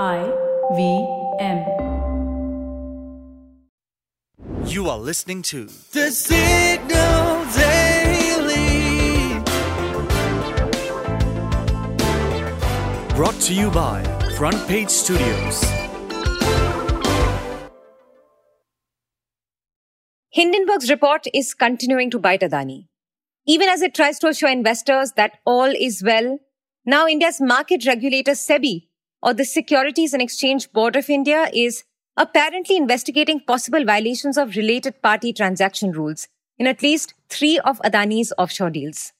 [0.00, 0.24] I
[0.74, 1.06] V
[1.38, 1.58] M.
[4.64, 9.38] You are listening to The Signal Daily.
[13.14, 14.02] Brought to you by
[14.38, 15.62] Front Page Studios.
[20.30, 22.86] Hindenburg's report is continuing to bite Adani.
[23.46, 26.38] Even as it tries to assure investors that all is well,
[26.86, 28.88] now India's market regulator SEBI
[29.22, 31.84] or the Securities and Exchange Board of India is
[32.16, 38.32] apparently investigating possible violations of related party transaction rules in at least three of Adani's
[38.36, 39.12] offshore deals.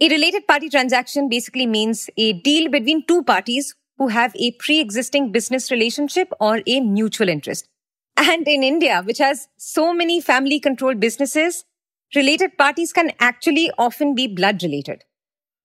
[0.00, 5.32] A related party transaction basically means a deal between two parties who have a pre-existing
[5.32, 7.68] business relationship or a mutual interest.
[8.16, 11.64] And in India, which has so many family controlled businesses,
[12.14, 15.04] related parties can actually often be blood related.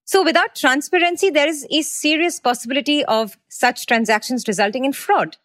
[0.08, 5.36] So without transparency, there is a serious possibility of such transactions resulting in fraud,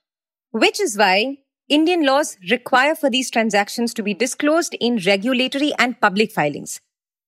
[0.53, 1.39] which is why
[1.69, 6.81] Indian laws require for these transactions to be disclosed in regulatory and public filings.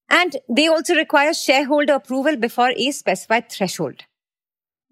[0.08, 4.04] And they also require shareholder approval before a specified threshold.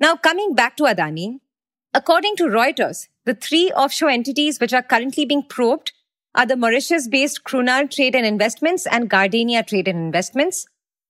[0.00, 1.38] Now, coming back to Adani,
[1.94, 5.92] according to Reuters, the three offshore entities which are currently being probed
[6.34, 10.66] are the Mauritius based Krunal Trade and Investments and Gardenia Trade and Investments,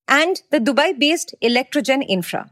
[0.07, 2.51] and the Dubai based Electrogen Infra.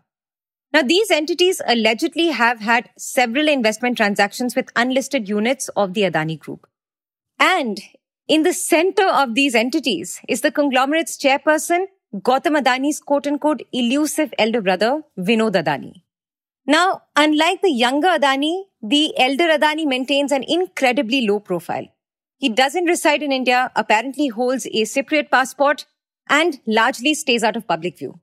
[0.74, 6.40] Now, these entities allegedly have had several investment transactions with unlisted units of the Adani
[6.40, 6.66] Group.
[7.40, 7.82] And
[8.28, 14.34] in the center of these entities is the conglomerate's chairperson, Gautam Adani's quote unquote elusive
[14.38, 16.04] elder brother, Vinod Adani.
[16.66, 21.88] Now, unlike the younger Adani, the elder Adani maintains an incredibly low profile.
[22.38, 25.86] He doesn't reside in India, apparently holds a Cypriot passport,
[26.30, 28.20] and largely stays out of public view.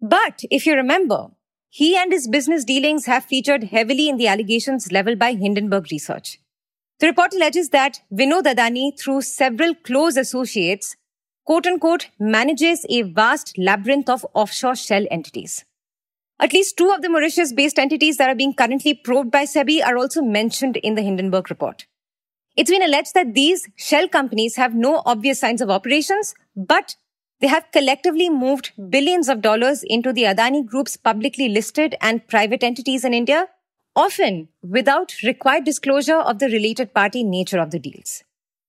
[0.00, 1.28] But if you remember,
[1.68, 6.38] he and his business dealings have featured heavily in the allegations leveled by Hindenburg Research.
[7.00, 10.96] The report alleges that Vinod Adani, through several close associates,
[11.44, 15.64] quote unquote, manages a vast labyrinth of offshore shell entities.
[16.40, 19.84] At least two of the Mauritius based entities that are being currently probed by SEBI
[19.84, 21.86] are also mentioned in the Hindenburg report.
[22.56, 26.96] It's been alleged that these shell companies have no obvious signs of operations, but
[27.40, 32.62] they have collectively moved billions of dollars into the Adani Group's publicly listed and private
[32.62, 33.48] entities in India,
[33.94, 38.24] often without required disclosure of the related party nature of the deals.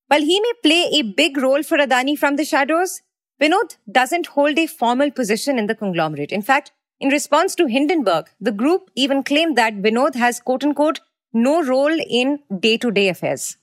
[0.08, 3.02] While he may play a big role for Adani from the shadows,
[3.42, 6.32] Vinod doesn't hold a formal position in the conglomerate.
[6.32, 11.00] In fact, in response to Hindenburg, the group even claimed that Vinod has quote unquote
[11.32, 13.58] no role in day to day affairs.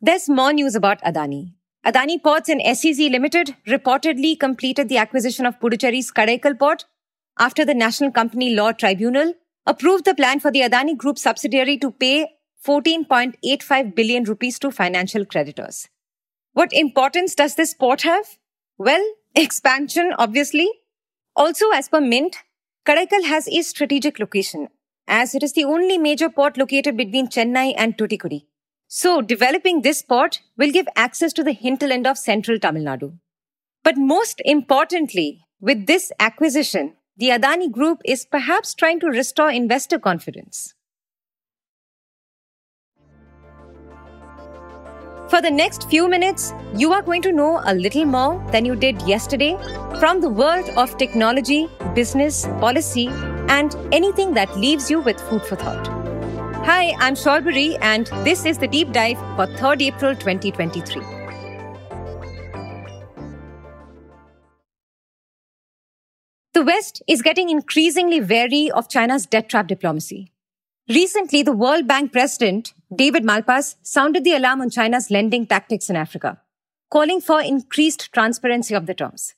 [0.00, 1.52] There's more news about Adani.
[1.86, 6.84] Adani Ports and SEZ Limited reportedly completed the acquisition of Puducherry's Karaikal port
[7.38, 9.34] after the National Company Law Tribunal
[9.66, 12.26] approved the plan for the Adani Group subsidiary to pay
[12.66, 15.88] 14.85 billion rupees to financial creditors.
[16.54, 18.36] What importance does this port have?
[18.78, 20.68] Well, expansion, obviously.
[21.36, 22.38] Also, as per Mint,
[22.84, 24.70] Karaikal has a strategic location
[25.06, 28.42] as it is the only major port located between Chennai and Tuticorin.
[28.98, 33.18] So developing this port will give access to the hinterland of central Tamil Nadu.
[33.84, 39.98] But most importantly, with this acquisition, the Adani Group is perhaps trying to restore investor
[39.98, 40.72] confidence.
[45.28, 48.74] For the next few minutes, you are going to know a little more than you
[48.74, 49.58] did yesterday
[50.00, 53.08] from the world of technology, business, policy,
[53.58, 56.05] and anything that leaves you with food for thought.
[56.66, 61.00] Hi, I'm Shorbari, and this is the deep dive for 3rd April 2023.
[66.54, 70.32] The West is getting increasingly wary of China's debt trap diplomacy.
[70.88, 75.94] Recently, the World Bank president, David Malpass, sounded the alarm on China's lending tactics in
[75.94, 76.40] Africa,
[76.90, 79.34] calling for increased transparency of the terms.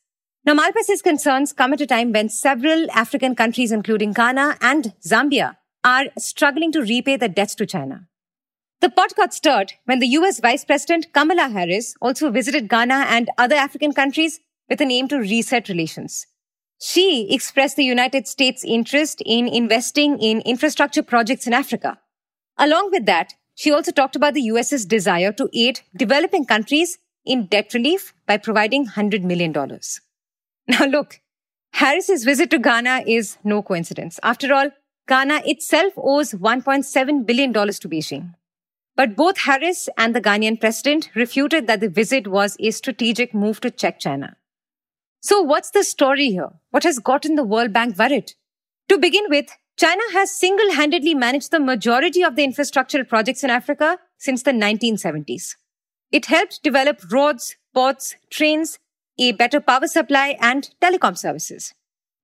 [0.46, 5.57] Now, Malpass's concerns come at a time when several African countries, including Ghana and Zambia,
[5.84, 8.06] are struggling to repay the debts to China.
[8.80, 13.28] The pot got stirred when the US Vice President Kamala Harris also visited Ghana and
[13.36, 16.26] other African countries with an aim to reset relations.
[16.80, 21.98] She expressed the United States' interest in investing in infrastructure projects in Africa.
[22.56, 27.46] Along with that, she also talked about the US's desire to aid developing countries in
[27.46, 29.52] debt relief by providing $100 million.
[30.68, 31.20] Now look,
[31.72, 34.20] Harris's visit to Ghana is no coincidence.
[34.22, 34.70] After all,
[35.08, 38.34] Ghana itself owes $1.7 billion to Beijing.
[38.94, 43.60] But both Harris and the Ghanaian president refuted that the visit was a strategic move
[43.60, 44.36] to check China.
[45.20, 46.50] So what's the story here?
[46.70, 48.34] What has gotten the World Bank worried?
[48.88, 49.46] To begin with,
[49.78, 54.50] China has single handedly managed the majority of the infrastructural projects in Africa since the
[54.50, 55.54] 1970s.
[56.12, 58.78] It helped develop roads, ports, trains,
[59.18, 61.74] a better power supply, and telecom services.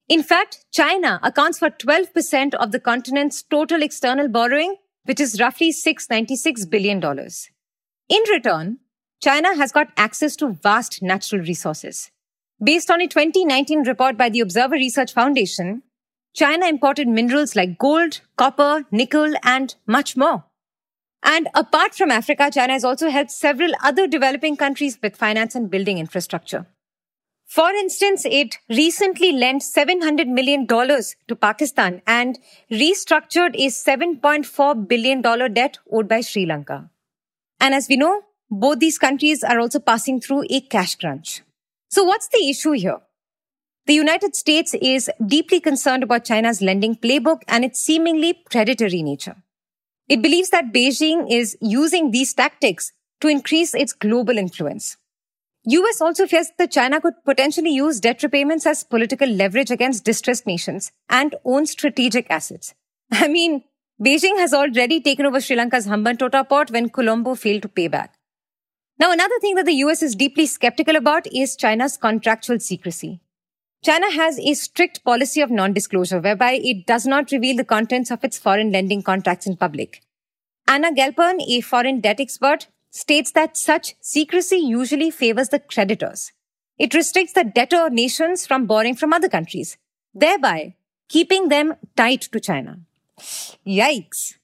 [0.09, 5.73] In fact, China accounts for 12% of the continent's total external borrowing, which is roughly
[5.73, 7.03] $696 billion.
[8.09, 8.79] In return,
[9.23, 12.11] China has got access to vast natural resources.
[12.63, 15.83] Based on a 2019 report by the Observer Research Foundation,
[16.35, 20.45] China imported minerals like gold, copper, nickel, and much more.
[21.23, 25.71] And apart from Africa, China has also helped several other developing countries with finance and
[25.71, 26.67] building infrastructure.
[27.55, 32.37] For instance, it recently lent $700 million to Pakistan and
[32.69, 36.91] restructured a $7.4 billion debt owed by Sri Lanka.
[37.61, 41.43] And as we know, both these countries are also passing through a cash crunch.
[41.91, 42.99] So what's the issue here?
[43.87, 49.37] The United States is deeply concerned about China's lending playbook and its seemingly predatory nature.
[50.09, 52.91] It believes that Beijing is using these tactics
[53.21, 54.97] to increase its global influence.
[55.67, 60.47] US also fears that China could potentially use debt repayments as political leverage against distressed
[60.47, 62.75] nations and own strategic assets.
[63.13, 63.65] I mean,
[64.03, 68.15] Beijing has already taken over Sri Lanka's Hambantota port when Colombo failed to pay back.
[68.99, 73.21] Now, another thing that the US is deeply skeptical about is China's contractual secrecy.
[73.83, 78.23] China has a strict policy of non-disclosure whereby it does not reveal the contents of
[78.25, 80.03] its foreign lending contracts in public.
[80.67, 86.31] Anna Gelpern, a foreign debt expert, states that such secrecy usually favors the creditors.
[86.79, 89.77] It restricts the debtor nations from borrowing from other countries,
[90.15, 90.77] thereby
[91.09, 92.79] keeping them tied to China.
[93.67, 94.35] Yikes.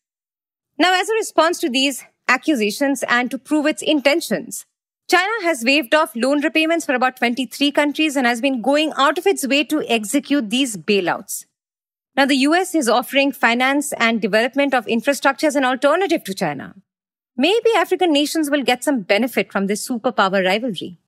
[0.79, 4.67] Now, as a response to these accusations and to prove its intentions,
[5.09, 9.19] China has waived off loan repayments for about 23 countries and has been going out
[9.19, 11.47] of its way to execute these bailouts.
[12.17, 16.75] Now, the US is offering finance and development of infrastructure as an alternative to China.
[17.41, 20.99] Maybe African nations will get some benefit from this superpower rivalry.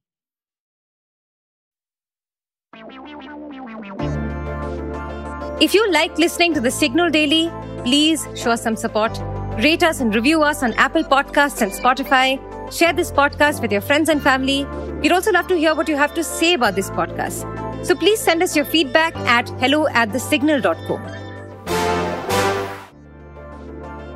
[5.61, 7.51] If you like listening to the Signal Daily,
[7.85, 9.19] please show us some support.
[9.59, 12.41] Rate us and review us on Apple Podcasts and Spotify.
[12.73, 14.65] Share this podcast with your friends and family.
[15.03, 17.85] We'd also love to hear what you have to say about this podcast.
[17.85, 21.32] So please send us your feedback at hello at thesignal.co.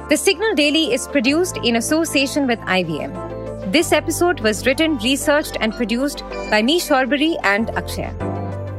[0.08, 3.72] The Signal Daily is produced in association with IVM.
[3.72, 8.12] This episode was written, researched, and produced by me, Shorbari, and Akshay.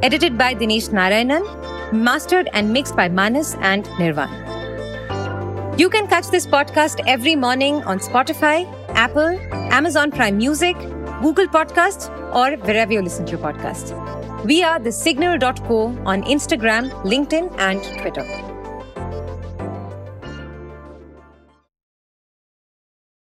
[0.02, 1.44] Edited by Dinesh Narayanan,
[1.92, 4.32] mastered and mixed by Manas and Nirvan.
[5.78, 8.66] You can catch this podcast every morning on Spotify,
[8.96, 10.78] Apple, Amazon Prime Music,
[11.22, 13.92] Google Podcasts, or wherever you listen to your podcast.
[14.46, 18.47] We are the signal.co on Instagram, LinkedIn, and Twitter.